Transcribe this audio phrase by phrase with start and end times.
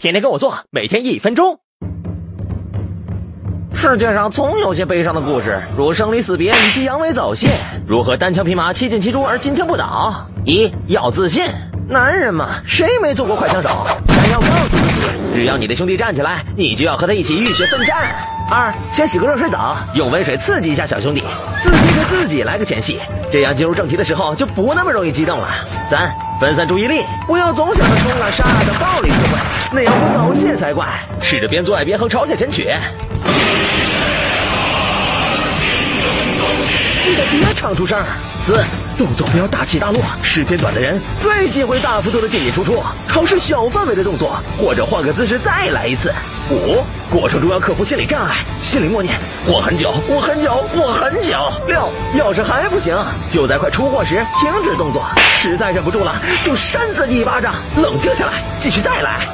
[0.00, 1.58] 天天跟我做，每天一分钟。
[3.74, 7.58] 世界上总有些悲伤的故事，如生离死别以及阳痿早泄。
[7.84, 10.28] 如何单枪匹马七进七出而金枪不倒？
[10.44, 11.46] 一要自信，
[11.88, 13.88] 男人嘛，谁没做过快枪手？
[14.06, 17.96] 但要告诉自己，只要你的兄弟站起来，你就要和他一起浴血奋战。
[18.48, 21.24] 二先洗个热水澡，用温水刺激一下小兄弟，
[21.60, 23.00] 自己给自己来个前戏，
[23.32, 25.48] 这样进入正题的时候就不那么容易激动了。
[25.90, 29.38] 三分散注意力，不要总想着冲啊杀啊等暴力词汇，
[29.72, 30.86] 那样不早泄才怪。
[31.20, 32.72] 试着边做爱边哼朝鲜神曲。
[37.38, 37.98] 别唱出声。
[38.44, 38.64] 四，
[38.96, 46.12] 动作不要大起大落，时间短的人最忌讳大幅度的进进出出，尝试小范围的动作，或者换个姿势再来一次。
[46.50, 51.52] 五，过程中要克服心理障碍，心里默念我很久，我很久，我很久。
[51.66, 52.96] 六，要是还不行，
[53.30, 55.04] 就在快出货时停止动作，
[55.38, 56.14] 实在忍不住了
[56.44, 59.28] 就扇自己一巴掌，冷静下来，继续再来。